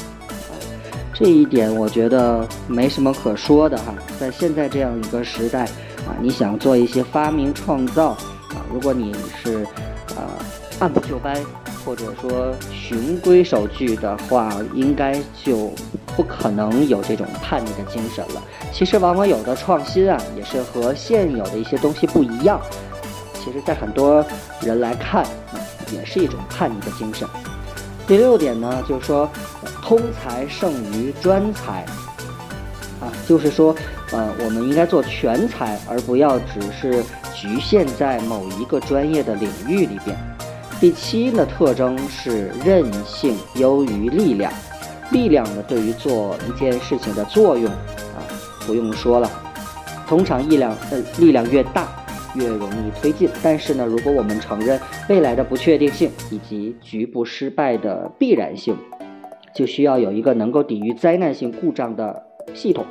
[1.13, 5.65] 这一点我觉得没什么可说的哈，在现在这样一个时代
[6.05, 9.65] 啊，你想做一些发明创造啊，如果你是
[10.15, 10.23] 呃
[10.79, 11.35] 按部就班
[11.87, 15.71] 或者说循规守矩的话，应该就
[16.17, 18.43] 不可能有这种叛逆的精神了。
[18.73, 22.59] 其实往往有的创新啊，也是和现有的一些东西不一样。
[23.35, 24.25] 其实，在很多
[24.59, 25.25] 人来看，
[25.93, 27.25] 也是一种叛逆的精神。
[28.05, 29.29] 第六点呢，就是说。
[29.81, 31.85] 通才胜于专才，
[32.99, 33.73] 啊，就是说，
[34.11, 37.01] 呃，我们应该做全才，而不要只是
[37.33, 40.17] 局限在某一个专业的领域里边。
[40.79, 44.51] 第七呢，特征是韧性优于力量，
[45.11, 48.21] 力量呢对于做一件事情的作用，啊，
[48.67, 49.29] 不用说了，
[50.07, 51.87] 通常力量呃力量越大，
[52.35, 53.27] 越容易推进。
[53.41, 58.77] 但是呢，如果我们承认未来的不确定性以及局部失败的必然性。
[59.55, 62.85] 就需要有一个能够抵御灾难性故障的系统，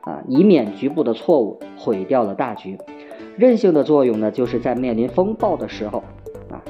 [0.00, 2.76] 啊，以免局部的错误毁掉了大局。
[3.36, 6.02] 韧性的作用呢，就是在面临风暴的时候，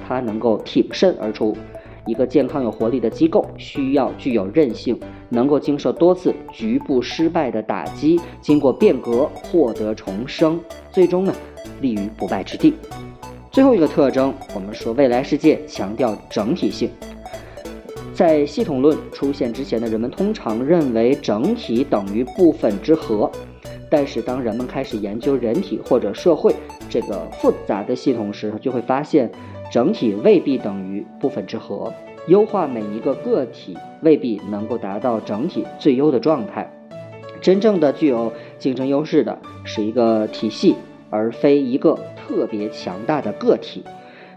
[0.08, 1.54] 它能够挺身而出。
[2.06, 4.98] 一个健康有活力的机构需要具有韧性，
[5.28, 10.58] 能够经受多次局部失败的打击，经过变革获得重生，
[10.90, 11.34] 最终呢
[11.82, 12.72] 立于不败之地。
[13.50, 16.88] 最后一个特征，我们说未来世界强调整体性。
[18.14, 23.30] 在系统论出现之前呢，人们通常认为整体等于部分之和。
[23.90, 26.54] 但是当人们开始研究人体或者社会
[26.90, 29.30] 这个复杂的系统时，就会发现
[29.70, 31.92] 整体未必等于部分之和。
[32.26, 36.70] 优化每一个个体未必能够达到整体最优的状态。
[37.40, 40.74] 真正的具有竞争优势的是一个体系，
[41.10, 43.84] 而非一个特别强大的个体，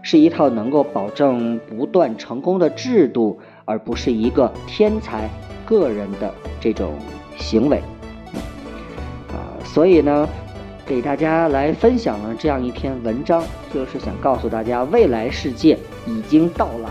[0.02, 3.38] 是一套能够保证不断成功的制度。
[3.64, 5.30] 而不是一个天才
[5.64, 6.94] 个人的这种
[7.38, 7.80] 行为，
[9.28, 10.28] 啊，所以呢，
[10.86, 16.90] 给大家来分享了这样一篇文章，就是想告诉大家，未来世界已经到来，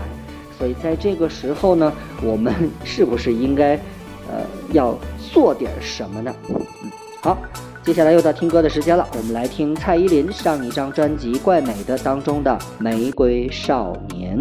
[0.58, 2.52] 所以在这个时候呢，我们
[2.84, 3.74] 是不是应该，
[4.28, 6.34] 呃，要做点什么呢？
[6.48, 6.60] 嗯，
[7.22, 7.38] 好，
[7.82, 12.50] 接下来又到听歌的时间了，我们来听蔡依林上一张专辑《怪美的》当中的
[12.82, 14.38] 《玫瑰少年》。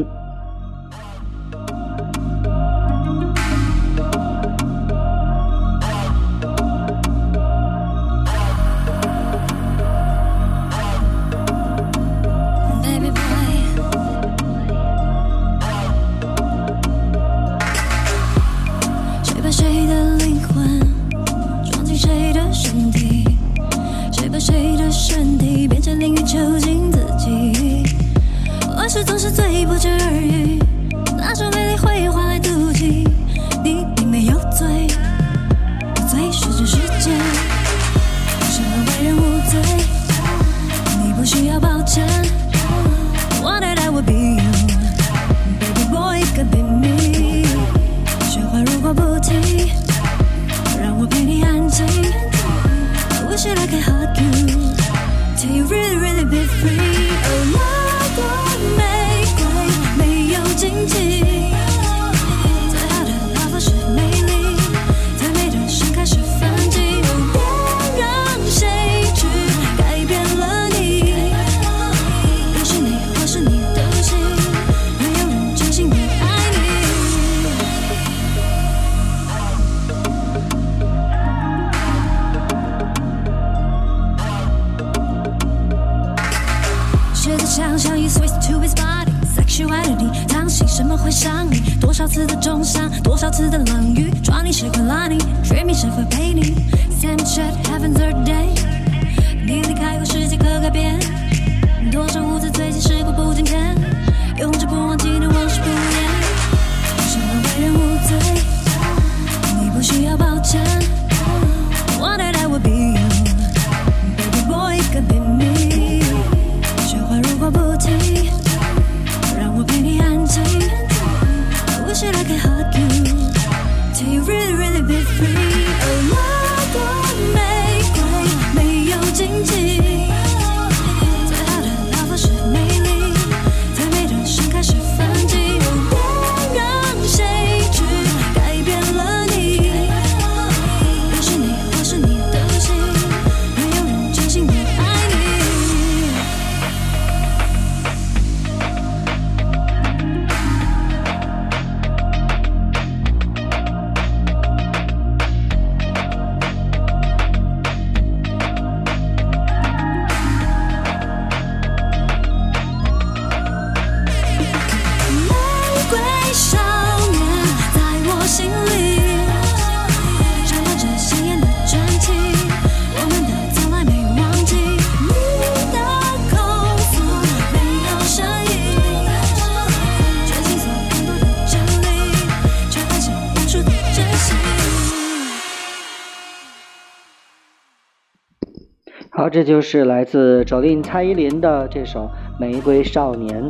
[189.22, 192.10] 好，这就是来自赵丽蔡依林的这首
[192.40, 193.44] 《玫瑰少年》。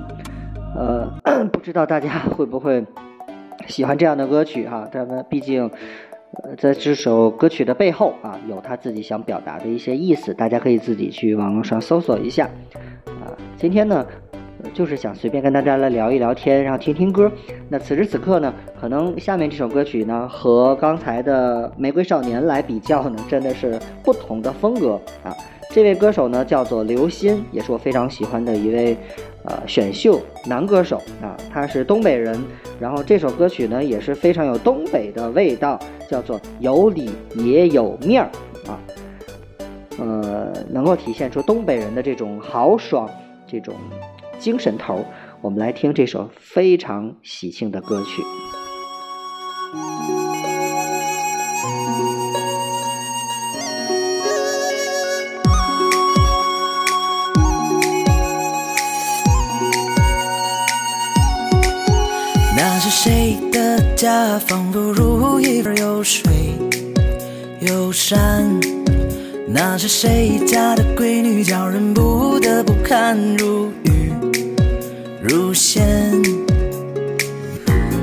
[0.75, 1.09] 呃，
[1.47, 2.85] 不知道大家会不会
[3.67, 4.85] 喜欢这样的歌曲哈？
[4.91, 5.71] 咱们毕竟，
[6.43, 12.49] 呃，在这首歌曲的背后啊，有他自己想表达的一些意思，大家可以自己去网络上搜索一下。
[13.05, 14.05] 啊，今天呢，
[14.73, 17.31] 就是想随便跟大家来聊一聊天，然后听听歌。
[17.69, 25.31] 那此时此刻呢，可能下面这首歌曲呢，和刚才的《玫瑰少年》来比较呢，真的是不同的风格啊。
[25.73, 28.97] 这位歌手呢叫做刘鑫，也是我非常喜欢的一位
[29.45, 32.37] 呃选秀男歌手啊，他是东北人，
[32.77, 38.29] 然后这首歌曲呢也是非常有东北的味道，叫做有理也有面儿
[38.67, 38.77] 啊，
[39.97, 43.09] 呃，能够体现出东北人的这种豪爽、
[43.47, 43.73] 这种
[44.37, 45.05] 精神头儿。
[45.39, 48.21] 我们来听这首非常喜庆的歌曲。
[62.91, 66.29] 谁的家，仿佛如一份有水
[67.61, 68.45] 有山？
[69.47, 74.11] 那是谁家的闺女，叫人不得不看如玉
[75.21, 76.21] 如仙。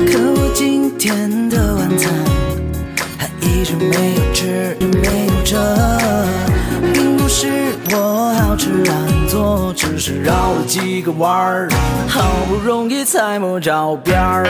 [0.06, 2.10] 可我今天的晚餐
[3.18, 5.58] 还一直没有吃，没有这，
[6.94, 7.46] 并不是
[7.90, 11.68] 我好吃懒做，只是绕了几个弯儿，
[12.08, 14.46] 好不容易才摸着边儿。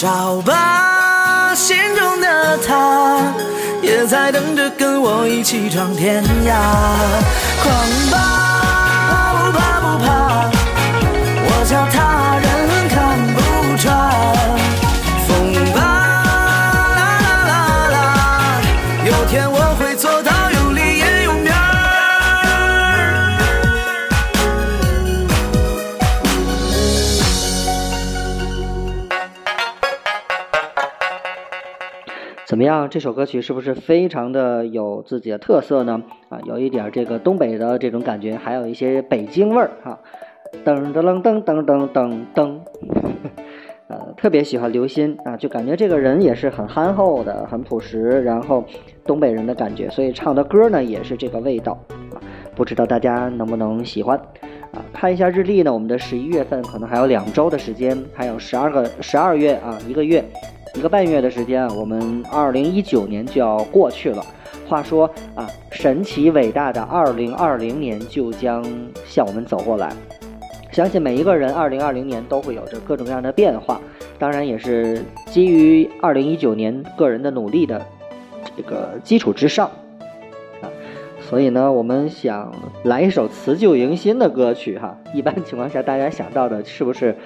[0.00, 3.20] 找吧，心中的他，
[3.82, 6.54] 也在等着跟我一起闯天涯。
[7.62, 7.70] 狂
[8.10, 10.48] 吧，不怕不怕，
[11.44, 12.29] 我叫他
[32.60, 32.90] 怎么样？
[32.90, 36.02] 这首歌曲是不是非常的有自己的特色呢？
[36.28, 39.98] 啊，有一点这个东北的这种感觉，还有一些北京味儿哈。
[40.62, 42.58] 噔噔噔噔噔噔噔，
[43.88, 48.62] 呃，特别喜欢刘鑫啊，就感觉这个人也是很憨厚的，很朴实，然后
[49.06, 51.72] 东北人的感觉，所以唱的歌呢也是这个味道
[52.12, 52.20] 啊。
[52.54, 54.18] 不知道大家能不能喜欢
[54.72, 54.84] 啊？
[54.92, 60.22] 看一下日历呢，我们的十一月份可能还有两周的时间，还有十二个十二月啊，一个月。
[60.74, 64.24] 一个半月的时间啊，我们二零一九年就要过去了。
[64.68, 68.64] 话说啊，神奇伟大的二零二零年就将
[69.04, 69.92] 向我们走过来。
[70.70, 73.80] 相信每一个人，二零二零年都会有着各种各样的变化，
[74.16, 77.84] 当然也是基于二零一九年个人的努力的
[78.56, 79.68] 这个基础之上
[80.62, 80.70] 啊。
[81.20, 82.54] 所以呢，我们想
[82.84, 84.96] 来一首辞旧迎新的歌曲哈。
[85.12, 87.16] 一般情况下，大家想到的是不是？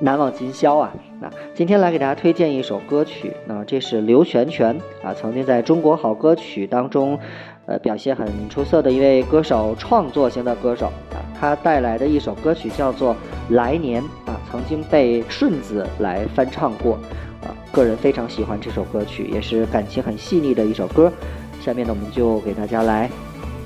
[0.00, 0.92] 难忘今宵啊！
[1.20, 7.18] 那今天来给大家推荐一首歌曲，那这是刘全全啊，曾经在中国好歌曲当中，
[7.66, 11.22] 呃，表现很出色的一位歌手，创作型的歌手啊。
[11.38, 13.14] 他带来的一首歌曲叫做
[13.50, 16.94] 《来年》啊，曾经被顺子来翻唱过
[17.42, 17.54] 啊。
[17.72, 21.12] 个人非常喜欢这首歌曲，也是感情很细腻的一首歌。
[21.60, 23.10] 下面呢，我们就给大家来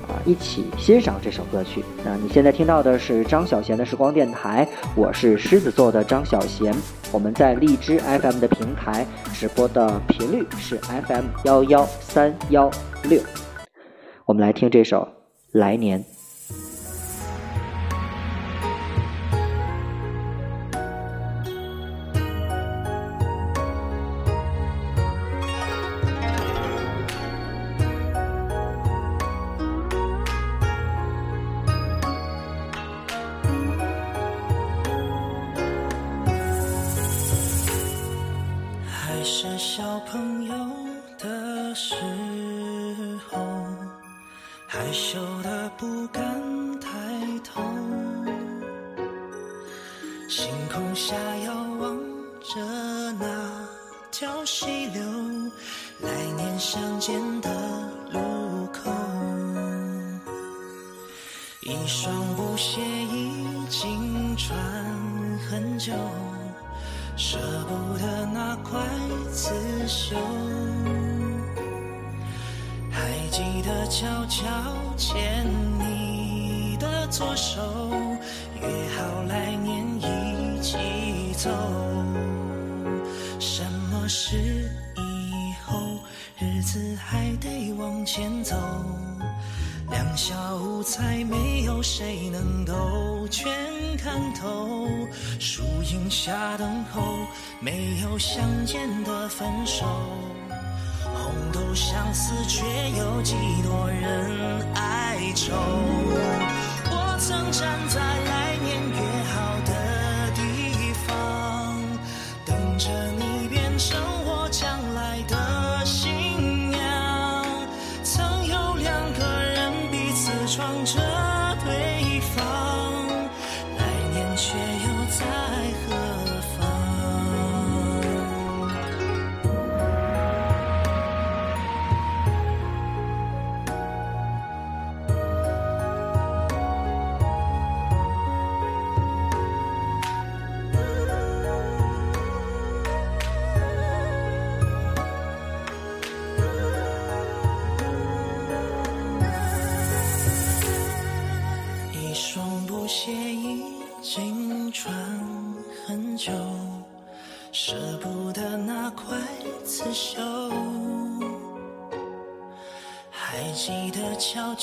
[0.09, 1.83] 啊，一起欣赏这首歌曲。
[2.03, 6.73] 那你现在听到的是张小贤的时光电台，我是狮子座的张小贤。
[7.11, 12.69] 我们在荔枝 FM 的平台直播的频率是 FM 幺幺三幺
[13.03, 13.21] 六。
[14.25, 15.01] 我们来听这首
[15.51, 16.03] 《来年》。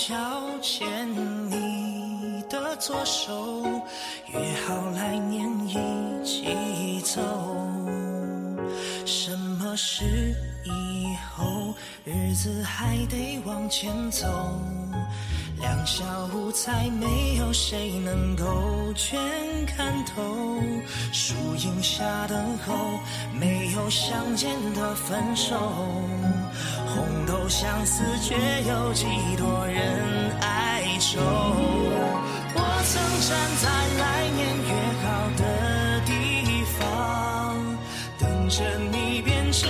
[0.06, 0.86] 悄悄牵
[1.50, 3.64] 你的左手，
[4.28, 7.20] 约好来年一起走。
[9.04, 10.32] 什么事
[10.64, 14.28] 以后，日子还得往前走。
[15.60, 19.18] 两小无猜，没有谁能够全
[19.66, 20.22] 看透。
[21.12, 23.00] 树荫下等候，
[23.34, 25.56] 没有相见的分手。
[26.96, 29.04] 红豆相思，却有几
[29.36, 31.20] 多人哀愁。
[32.58, 33.68] 我曾站在
[34.00, 34.70] 来年约
[35.04, 35.44] 好的
[36.06, 36.10] 地
[36.78, 36.80] 方，
[38.18, 39.68] 等着你变成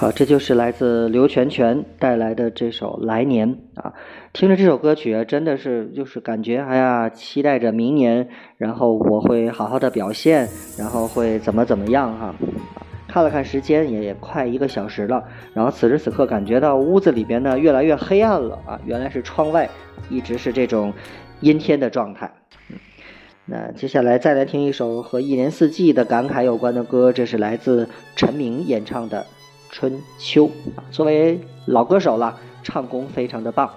[0.00, 3.92] 好，这就是来自刘全全带来的这首《来年》啊。
[4.32, 8.28] 听着这首歌曲，真的是就是感觉，哎呀，期待着明年，
[8.58, 12.32] 然后我会好好的表现，然后会怎么怎么样哈。
[13.08, 15.24] 看了看时间，也也快一个小时了。
[15.52, 18.80] 然后此时此刻，感觉到屋子里边呢越来越黑暗了啊！
[18.86, 19.68] 原来是窗外
[20.08, 20.92] 一直是这种
[21.40, 22.30] 阴天的状态。
[23.46, 29.22] 那接下来再来听一首和一年四季的感慨有关的歌，这是来自陈明演唱的
[29.70, 30.46] 《春秋》
[30.76, 30.84] 啊。
[30.90, 33.70] 作为老歌手了，唱功非常的棒。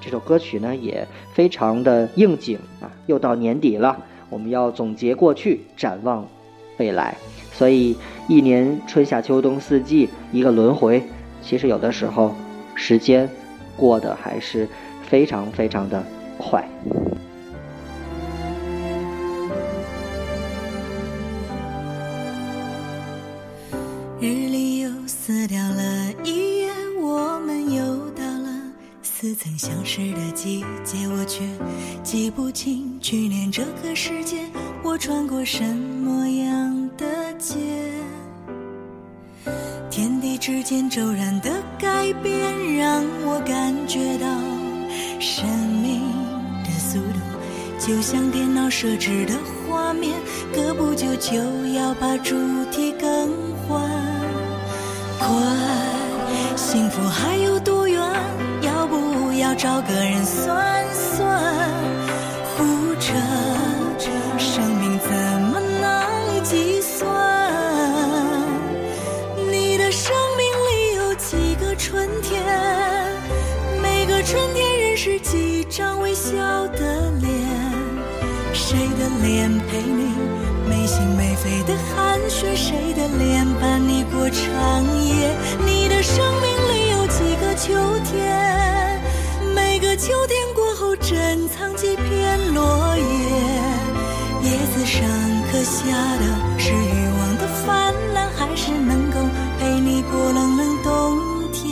[0.00, 3.96] 这首歌曲呢也非常的应景啊，又到年底了，
[4.28, 6.26] 我们要总结过去，展望
[6.76, 7.16] 未来。
[7.52, 7.96] 所以，
[8.28, 11.02] 一年春夏秋冬四季一个轮回，
[11.40, 12.34] 其实有的时候，
[12.74, 13.28] 时间
[13.76, 14.68] 过得还是
[15.06, 16.02] 非常非常的
[16.36, 16.68] 快。
[24.20, 24.73] 日历
[25.26, 26.68] 撕掉了一页，
[27.00, 28.60] 我们又到了
[29.02, 31.40] 似曾相识的季节，我却
[32.02, 34.50] 记不清去年这个时间
[34.82, 37.56] 我穿过什么样的街。
[39.90, 44.28] 天地之间骤然的改变，让我感觉到
[45.18, 45.48] 生
[45.80, 46.02] 命
[46.64, 47.18] 的速度，
[47.78, 49.32] 就像电脑设置的
[49.70, 50.12] 画面，
[50.52, 52.36] 隔不久就要把主
[52.70, 53.30] 题更
[53.66, 54.13] 换。
[55.26, 55.32] 快，
[56.54, 57.98] 幸福还有多远？
[58.60, 61.26] 要不要找个人算算？
[62.54, 63.12] 活着，
[64.38, 65.10] 生命怎
[65.50, 67.10] 么能计算？
[69.50, 72.44] 你的生命里有几个春天？
[73.82, 76.32] 每个春天认识几张微笑
[76.68, 77.30] 的脸，
[78.52, 80.12] 谁的脸陪你
[80.84, 82.54] 没心没肺的寒暄？
[82.54, 85.34] 谁的脸伴你过长夜？
[85.64, 87.72] 你的生命里有几个秋
[88.04, 89.00] 天？
[89.54, 93.02] 每个秋天过后珍藏几片落叶，
[94.42, 95.08] 叶子上
[95.50, 95.86] 刻下
[96.18, 96.24] 的
[96.58, 99.16] 是欲望的泛滥，还是能够
[99.58, 101.66] 陪你过冷冷冬天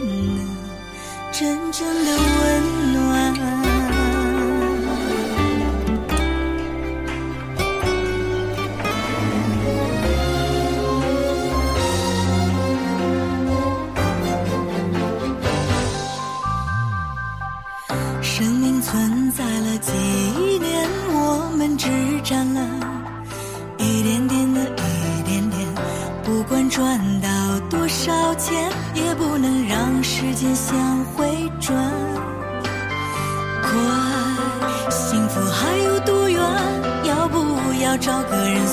[0.00, 0.48] 呢？
[1.30, 2.83] 真正的温
[38.04, 38.63] 找个人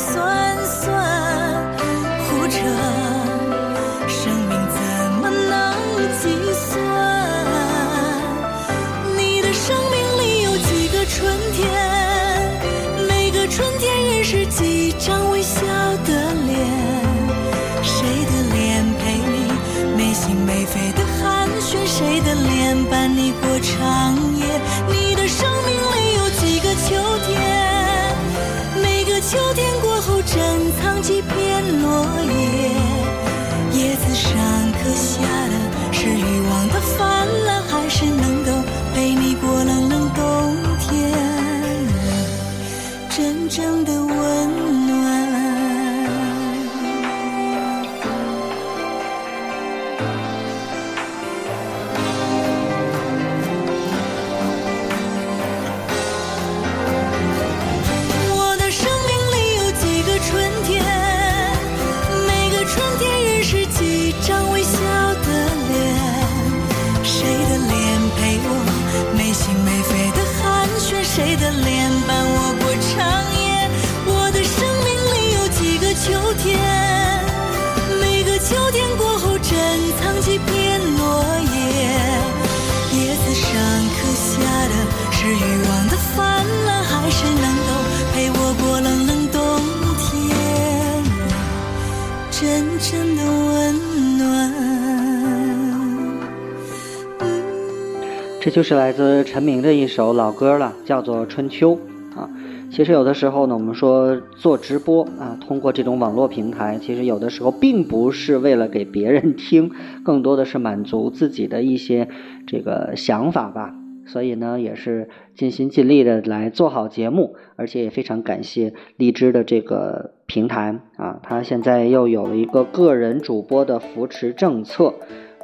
[98.51, 101.79] 就是来自陈明的一首老歌了，叫做《春秋》
[102.19, 102.29] 啊。
[102.69, 109.71] 其实有的时候呢，我们说做直播啊，通过这种网络平台，其实有的时候并不是为了给别人听，
[110.03, 112.09] 更多的是满足自己的一些
[112.45, 113.73] 这个想法吧。
[114.05, 124.95] 所以呢，也是尽心尽力的来做好节目，而且也非常感谢荔枝的这个平台啊，它现在又有了一个个人主播的扶持政策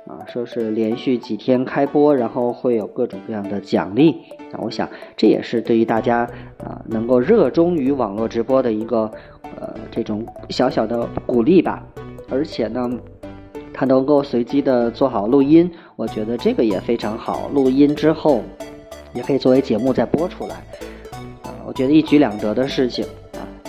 [0.08, 4.16] 啊，说是连续几天开播，然后会有各种各样的奖励
[4.52, 4.60] 那。
[4.60, 6.20] 我想这也是对于大家
[6.64, 9.12] 啊能够热衷于网络直播的一个
[9.60, 11.86] 呃这种小小的鼓励吧。
[12.30, 12.90] 而且呢，
[13.74, 17.50] 它能够随机的做好录音，我觉得这个也非常好。
[17.54, 18.42] 录音之后
[19.14, 20.56] 也可以作为节目再播出来，
[21.44, 23.06] 啊，我觉得一举两得的事情。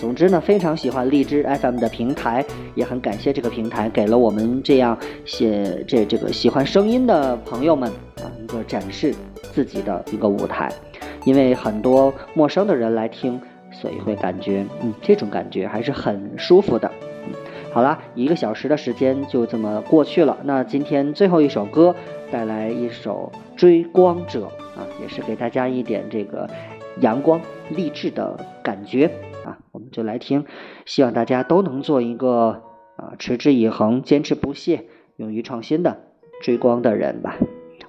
[0.00, 2.44] 总之呢，非常喜欢荔枝 FM 的平台，
[2.76, 9.12] 也很感谢这个平台给了我们这样写这这个喜欢声音的朋友们啊一个展示
[9.52, 10.72] 自己的一个舞台。
[11.24, 13.40] 因为很多陌生的人来听，
[13.72, 16.90] 所以会感觉嗯这种感觉还是很舒服的。
[17.26, 17.32] 嗯，
[17.72, 20.38] 好啦，一个小时的时间就这么过去了。
[20.44, 21.94] 那今天最后一首歌
[22.30, 24.42] 带来一首《追光者》
[24.78, 26.48] 啊，也是给大家一点这个
[27.00, 27.40] 阳光
[27.70, 29.10] 励志的感觉。
[29.78, 30.44] 我们就来听，
[30.86, 32.64] 希望大家都能做一个
[32.96, 36.00] 啊持之以恒、坚持不懈、勇于创新的
[36.42, 37.36] 追光的人吧。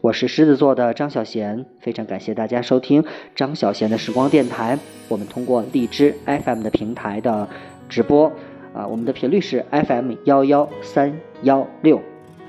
[0.02, 4.78] 我是狮子座的张小贤，非常感谢大家收听张小贤的时光电台。
[5.08, 7.50] 我们通过荔枝 FM 的平台的
[7.90, 8.32] 直播
[8.76, 12.00] 啊，我们的频率是 FM 幺幺三幺六，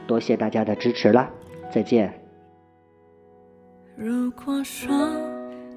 [0.06, 1.30] 多谢大家的支持啦，
[1.72, 2.12] 再见。
[3.96, 4.90] 如果说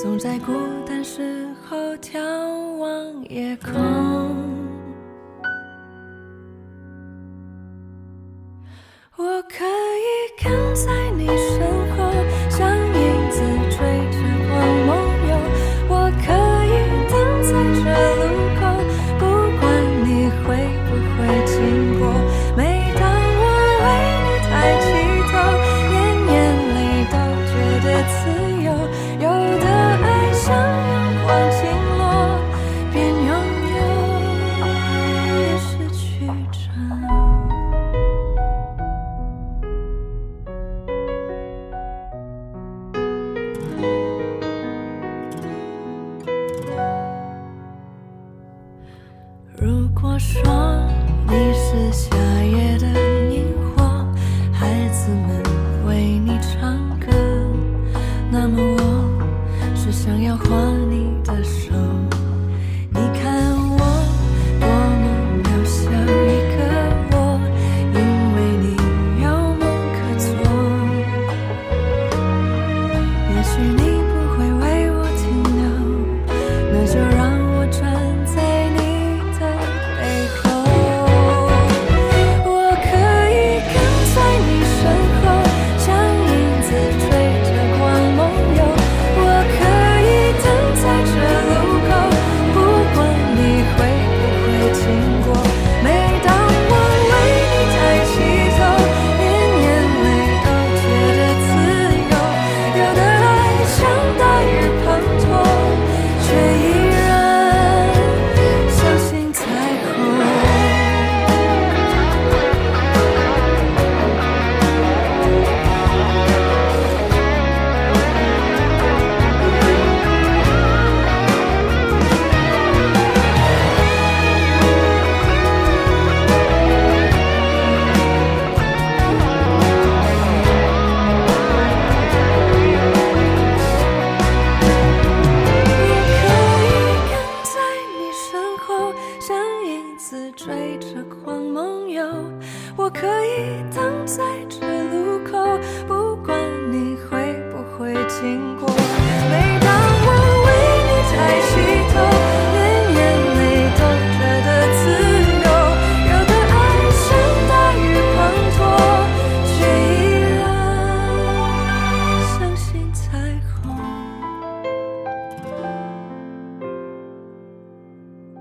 [0.00, 0.52] 总在孤
[0.86, 2.20] 单时候眺
[2.76, 3.74] 望夜空。
[9.16, 12.12] 我可以跟在你身后
[12.50, 13.40] 像影子
[13.70, 13.78] 追
[14.10, 14.35] 着
[50.16, 50.65] 我说。